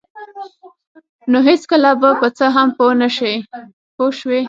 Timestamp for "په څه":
2.21-2.45